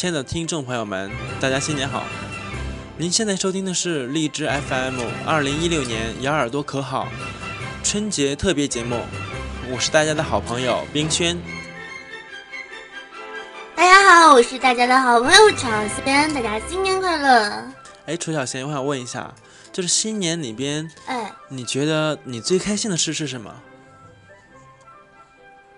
[0.00, 1.10] 亲爱的听众朋友们，
[1.42, 2.04] 大家新年好！
[2.96, 7.06] 您现在收听的是荔枝 FM 二零一六年咬耳朵可好
[7.84, 8.98] 春节特别节目，
[9.70, 11.38] 我是大家的好朋友冰轩。
[13.76, 17.62] 大家好，我是大家的好朋友楚小仙，大家新年快乐！
[18.06, 19.30] 哎，楚小仙，我想问一下，
[19.70, 23.54] 就是新年里边，哎，你觉得你最开心的事是什么？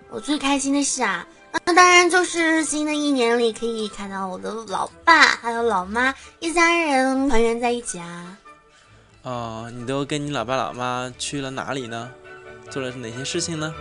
[0.09, 1.27] 我最开心的事啊。
[1.65, 8.37] 那当然就是新的一年里可以看到我的老爸还有老妈一家人团圆在一起啊！
[9.21, 12.11] 哦，你都跟你老爸老妈去了哪里呢？
[12.69, 13.73] 做了哪些事情呢？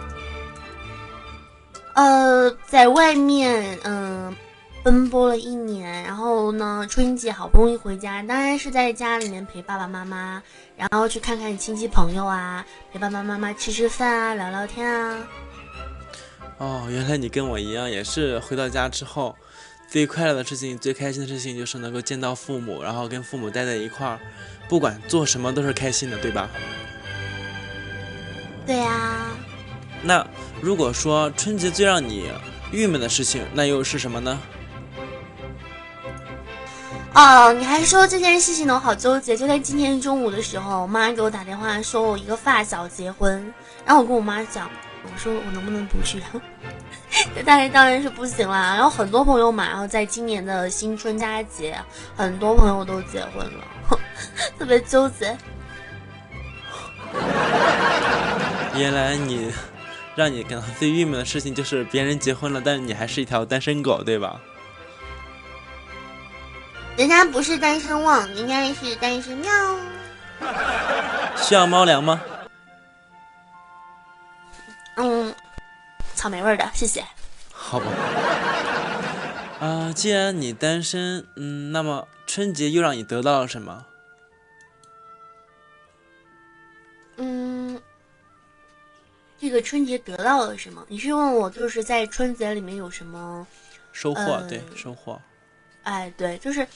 [1.95, 4.37] 呃，在外面嗯
[4.85, 10.43] 奔波了一年，然后呢春节好不容易回家，当然是在家里面陪爸爸妈妈，
[10.77, 15.19] 然后去看看亲戚朋友啊，陪爸爸妈妈吃吃饭啊，聊聊天啊。
[16.63, 19.35] 哦，原来你跟我一样，也是回到家之后，
[19.89, 24.21] 最快乐的事情、最开心的事情就是能够见到父母，然后跟父母待在一块儿，
[24.69, 26.49] 不管做什么都是开心的，对吧？
[28.65, 29.27] 对呀。
[30.05, 30.25] 那
[30.61, 32.31] 如果说春节最让你
[32.71, 34.41] 郁闷的事情，那又是什么呢？
[37.15, 39.37] 哦，你还说这件事情呢，我好纠结。
[39.37, 43.53] 就在今天中午的时候，我妈给我打电话说我一个发小结婚，
[43.85, 44.71] 然后我跟我妈讲。
[45.05, 46.23] 我说我能不能不去？
[47.45, 48.75] 当然当然是不行啦。
[48.75, 51.79] 然后很多朋友嘛，然后在今年的新春佳节，
[52.17, 53.65] 很多朋友都结婚了，
[54.59, 55.37] 特别纠结。
[58.75, 59.53] 原来你
[60.15, 64.41] 让你感到最郁闷的事情就是别人结婚了，但是你还是一条单身狗，对吧？
[66.97, 69.51] 人家不是单身汪，人家是单身喵。
[71.37, 72.21] 需要猫粮吗？
[74.97, 75.35] 嗯，
[76.15, 77.03] 草莓味的，谢谢。
[77.51, 77.87] 好吧。
[79.61, 83.87] 啊，既然你单身，嗯，那么春节又让你得到了什么？
[87.17, 87.81] 嗯，
[89.39, 90.85] 这个春节得到了什么？
[90.89, 93.47] 你是问我就是在春节里面有什么
[93.93, 94.43] 收获？
[94.49, 95.21] 对，收获。
[95.85, 96.67] 哎，对，就是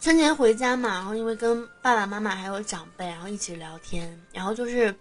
[0.00, 4.92] 春节回家嘛，然后因为跟爸爸妈妈还有长辈，然后一起聊天，然后就是。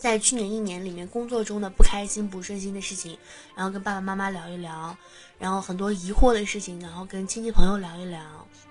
[0.00, 3.18] 在去年一年里面，工作中的不开心、不顺心的事情，
[3.54, 4.96] 然后跟爸爸妈妈聊一聊，
[5.38, 8.18] 然后很多疑惑的事情，然后跟亲戚朋友聊一聊，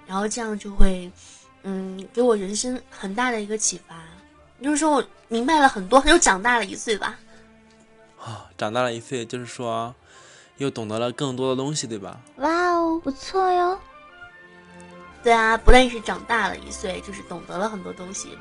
[0.08, 1.12] 然后这样就会，
[1.62, 4.04] 嗯，给我人生很大的一个启发，
[4.60, 7.20] 就是说我明白了很多，又长大了一岁吧。
[8.20, 9.94] 啊，长大了一岁，就是说，
[10.58, 12.20] 又懂得了更多的东西，对吧？
[12.38, 13.80] 哇哦，不错哟。
[15.22, 18.36] 对啊，不但是长大了一岁，就是懂得了很多东西，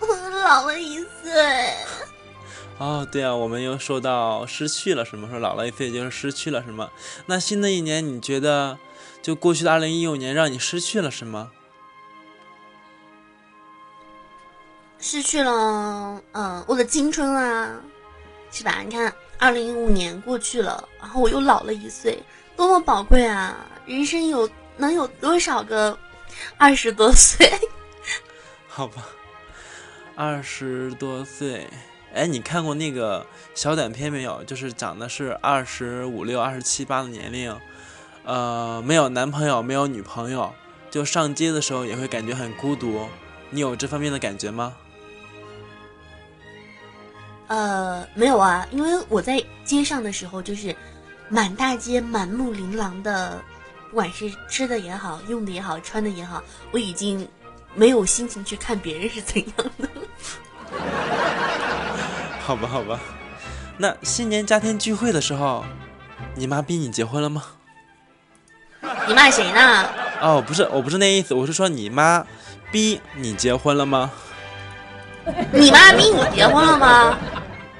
[0.00, 0.06] 我
[0.40, 1.76] 老了一岁。
[2.78, 5.28] 哦，对啊，我们又说到失去了什么？
[5.28, 6.90] 说老了一岁就是失去了什么？
[7.26, 8.78] 那新的一年，你觉得
[9.20, 11.50] 就过去的二零一五年让你失去了什么？
[14.98, 17.80] 失去了，嗯，我的青春啊，
[18.50, 18.82] 是吧？
[18.84, 22.22] 你看，二零一五年过去了，然后我又老了一岁，
[22.56, 23.56] 多么宝贵啊！
[23.84, 25.98] 人生有能有多少个
[26.56, 27.50] 二十多岁？
[28.68, 29.08] 好吧，
[30.14, 31.68] 二十多岁。
[32.14, 34.44] 哎，你看过那个小短片没有？
[34.44, 37.56] 就是讲的是二十五六、二十七八的年龄，
[38.24, 40.52] 呃，没有男朋友，没有女朋友，
[40.90, 43.08] 就上街的时候也会感觉很孤独。
[43.48, 44.74] 你有这方面的感觉吗？
[47.46, 50.74] 呃，没有啊，因为我在街上的时候，就是
[51.28, 53.42] 满大街满目琳琅的，
[53.88, 57.26] 不管是吃的也好，用的也好，穿的也好，我已经
[57.74, 59.88] 没有心情去看别人是怎样的。
[62.44, 62.98] 好吧，好吧，
[63.78, 65.64] 那新年家庭聚会的时候，
[66.34, 67.42] 你妈逼你结婚了吗？
[69.06, 69.88] 你骂谁呢？
[70.20, 72.26] 哦，不是，我不是那意思，我是说你妈
[72.72, 74.10] 逼你结婚了吗？
[75.52, 77.16] 你妈逼你结婚了吗？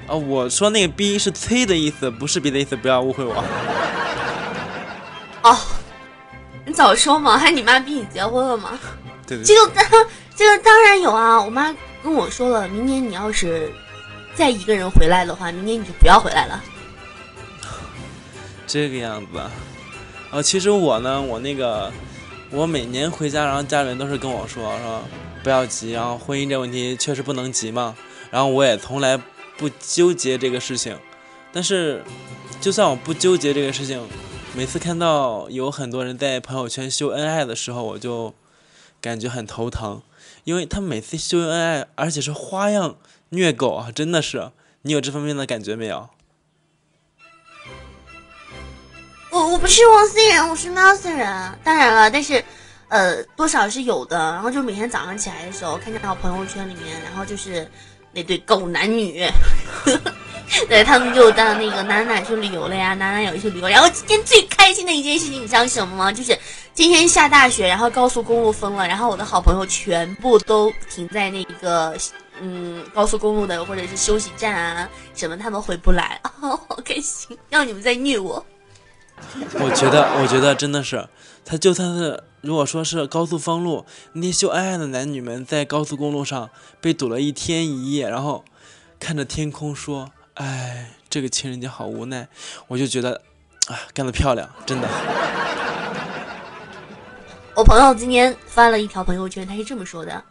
[0.07, 3.43] 哦，我说那个逼是催的意思，不是别的意思，不要误会我。
[5.41, 5.57] 哦，
[6.65, 8.79] 你早说嘛，还你妈逼你结婚了吗？
[9.27, 9.43] 对对。
[9.43, 9.85] 这个当
[10.37, 13.69] 这个当然有啊，我妈跟我说了，明年你要是。
[14.35, 16.63] 再一个人回来的话，明年你就不要回来了。
[18.65, 19.39] 这个样子，
[20.31, 21.91] 啊，其实我呢，我那个，
[22.49, 25.03] 我每年回家，然后家里人都是跟我说说
[25.43, 27.95] 不要急，然后婚姻这问题确实不能急嘛。
[28.31, 29.15] 然后我也从来
[29.57, 30.97] 不纠结这个事情，
[31.51, 32.03] 但是
[32.59, 34.01] 就算我不纠结这个事情，
[34.55, 38.33] 每次看到有很多人在朋友圈秀恩爱的时候，我就
[38.99, 40.01] 感觉很头疼，
[40.43, 42.95] 因为他每次秀恩爱，而且是花样。
[43.29, 44.51] 虐狗啊，真的是，
[44.83, 46.07] 你有这方面的感觉没有？
[49.31, 51.27] 我我不是王思人，我是喵思人。
[51.63, 52.43] 当然了，但是，
[52.89, 54.15] 呃，多少是有的。
[54.15, 57.67] 然后就每天早上起来的时候，看见到朋友圈里面，然后就是
[58.11, 59.25] 那对狗男女，
[59.85, 60.11] 呵 呵
[60.69, 63.67] 对他们就到那个哪哪去旅游了呀，哪哪有去旅游。
[63.67, 66.11] 然后今天最开心的一件事情，你知道什么吗？
[66.11, 66.37] 就是
[66.73, 71.95] 今天下大雪，然后高速公路封了，然后我的好朋友全部都停在那个
[72.41, 78.43] 嗯高速公路的或者是休息站啊什么，他们回不来啊， 好开心，让你们在虐我。
[79.59, 81.07] 我觉得，我觉得真的是，
[81.45, 86.49] 他就算是如果说是高速封路，那些秀恩爱的男女们在高速公路上
[86.81, 88.43] 被堵了一天一夜，然后
[88.99, 92.27] 看着天空说：“哎，这个情人节好无奈。”
[92.67, 93.21] 我就觉得，
[93.67, 94.89] 啊，干得漂亮，真的。
[97.55, 100.23] 我朋友今天发了一条朋友圈，他是这么说的：“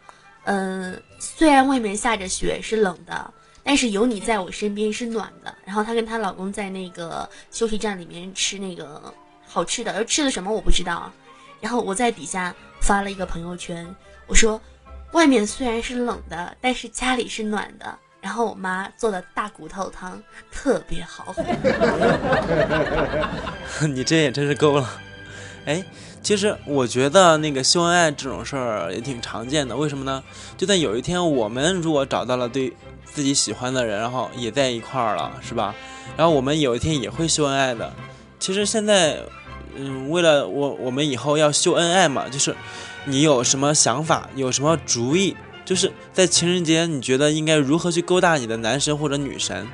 [0.43, 3.33] 嗯，虽然外面下着雪，是冷的。”
[3.63, 5.55] 但是有你在我身边是暖的。
[5.63, 9.01] 然后她跟她老公在那个休息站里面吃那个
[9.47, 11.09] 好吃的，吃的什么我不知道。
[11.61, 13.87] 然后我在底下发了一个朋友圈，
[14.27, 14.59] 我说
[15.13, 17.97] 外面虽然是冷的，但是家里是暖的。
[18.19, 20.21] 然后我妈做的大骨头汤
[20.51, 21.43] 特别好喝。
[23.87, 24.89] 你这也真是够了。
[25.65, 25.83] 哎，
[26.21, 29.75] 其实我觉得那个秀恩爱这种事儿也挺常见的。
[29.75, 30.23] 为什么呢？
[30.57, 32.73] 就在有一天我们如果找到了对。
[33.05, 35.75] 自己喜欢的人，然后也在一块儿了，是吧？
[36.17, 37.93] 然后我们有一天也会秀恩爱的。
[38.39, 39.19] 其实现在，
[39.75, 42.55] 嗯，为了我，我们以后要秀恩爱嘛，就是
[43.05, 49.67] 你有什么想法，有什么主意，就是在情人节，你觉得应该如何去勾搭你的男神或者女神？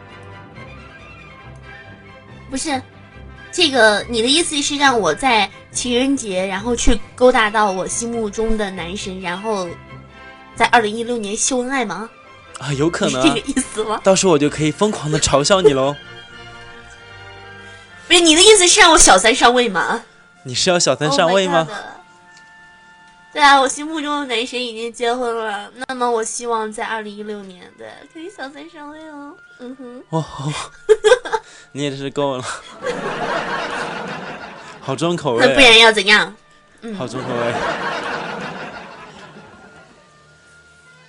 [2.50, 2.82] 不是，
[3.52, 9.68] 这个你的意思是让我在情人节，然后去勾搭到我心目中的男神，然后
[10.56, 12.10] 在二零一六年秀恩爱吗？
[12.60, 14.00] 啊，有可能这个意思吗？
[14.04, 15.96] 到时候我就可以疯狂的嘲笑你喽。
[18.08, 20.04] 不是你的意思是让我小三上位吗？
[20.44, 21.68] 你是要小三上位吗？
[23.32, 29.36] 对啊，我心目中的男神已经结婚了，那么我希望在二零一六年，对，可以小三上位哦。
[29.60, 30.04] 嗯哼。
[30.10, 30.26] 哦，
[31.72, 32.44] 你也是够了，
[34.90, 35.46] 好重口味。
[35.46, 36.36] 那不然要怎样？
[36.82, 37.54] 嗯好重口味。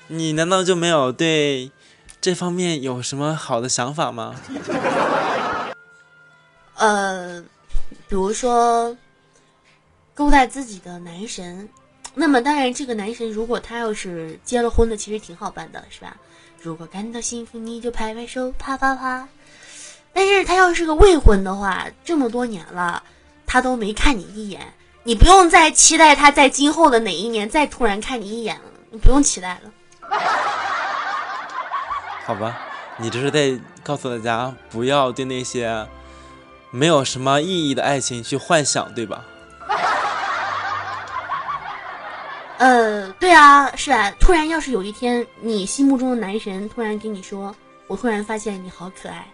[0.09, 1.71] 你难道就没有对
[2.21, 4.35] 这方面有什么好的想法吗？
[6.75, 7.43] 呃，
[8.07, 8.95] 比如说
[10.13, 11.67] 勾搭自己的男神，
[12.13, 16.15] 那么当然，这个男神如果他要是结了婚的，其实挺好办的，是吧？
[16.61, 19.27] 如果感到幸福，你就拍拍手，啪啪啪。
[20.13, 23.03] 但是他要是个未婚的话，这么多年了，
[23.53, 24.61] 他都没看你一眼，
[25.03, 28.63] 你不用再期待他在今后的哪一年再突然看你一眼了，
[28.93, 29.73] 你不用期待了。
[32.25, 32.57] 好吧，
[32.97, 35.85] 你这是在告诉大家不要对那些
[36.71, 39.25] 没有什么意义的爱情去幻想，对吧？
[42.59, 44.13] 呃，对啊，是啊？
[44.21, 47.53] 突然要是有一天你心目中的男神突然跟你说，
[47.89, 49.27] 我突然发现你好可爱，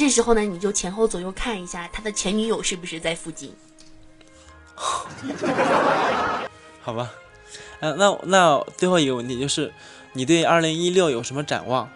[0.00, 3.54] 这时候呢，你就前后左右看一下他的前女友是不是在附近。
[6.80, 7.12] 好吧。
[7.80, 9.70] 呃，那那最后一个问题就是，
[10.14, 11.86] 你对二零一六有什么展望？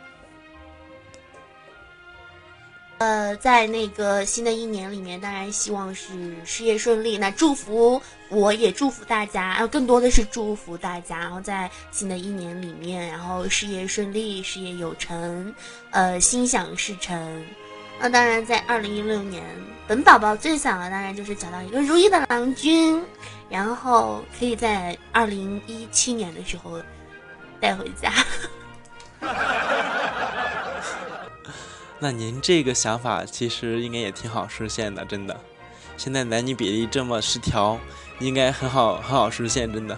[2.98, 7.16] 呃，在那个新的一年里面，当然希望是事业顺利。
[7.16, 15.54] 那祝福我也祝福大家，然后更多的是祝福大家，然后在新的一年里面，然后事业顺利，事业有成，
[15.90, 17.42] 呃，心想事成。
[18.00, 19.44] 那当然，在二零一六年，
[19.86, 23.02] 本宝宝最想的当然就是找到一个如意的郎君。
[23.50, 26.80] 然后可以在二零一七年的时候
[27.60, 28.10] 带回家。
[32.00, 35.38] 那您这个想法其实应该也挺好实现的，真的。
[35.96, 37.78] 现在男女比例这么失调，
[38.18, 39.96] 应该很好很好实现，真的。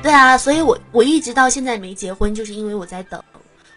[0.00, 3.22] 对啊，所以我我一直到现在没结婚，就是因为我在等，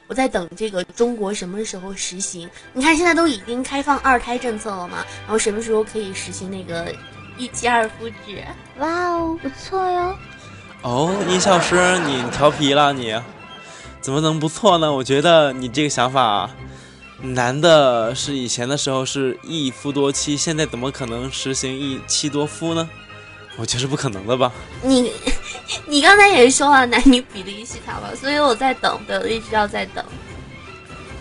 [0.08, 2.50] 我在等这个中国什么时候实行。
[2.74, 6.94] 你看现在都已经开放二胎政策了嘛，然后什么时候可以实行那个？
[7.40, 8.44] 一妻二夫制，
[8.80, 10.18] 哇哦，不错哟。
[10.82, 13.14] 哦，音效师，你调皮了，你
[14.02, 14.92] 怎么能不错呢？
[14.92, 16.50] 我觉得你这个想法，
[17.22, 22.90] 男的是以前的时候是一夫多妻，现在怎么可能实行一妻多夫呢？
[23.56, 24.52] 我觉得是不可能的吧。
[24.82, 25.12] 你，
[25.86, 30.04] 你刚才也说了男女比例失调了，所以我在等，对，我一直要在等。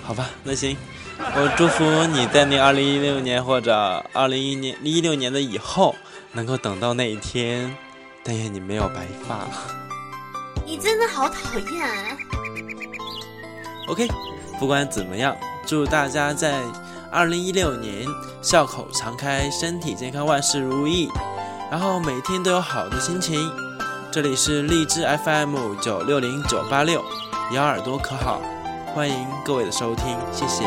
[0.04, 0.76] 好吧，那行。
[1.18, 3.74] 我祝福你在那二零一六年或者
[4.12, 5.96] 二零一年一六年的以后，
[6.32, 7.74] 能够等到那一天。
[8.22, 9.46] 但愿你没有白发。
[10.66, 11.82] 你真的好讨厌。
[11.82, 12.16] 啊
[13.88, 14.08] OK，
[14.58, 16.60] 不管怎么样，祝大家在
[17.10, 18.06] 二零一六年
[18.42, 21.08] 笑口常开，身体健康，万事如意，
[21.70, 23.50] 然后每天都有好的心情。
[24.16, 27.04] 这里是荔枝 FM 九六零九八六，
[27.52, 28.40] 咬耳朵可好？
[28.94, 30.64] 欢迎各位的收听，谢谢。